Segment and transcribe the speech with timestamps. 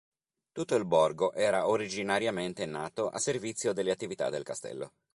[0.51, 4.93] Tutto il borgo era originariamente nato a servizio delle attività del castello.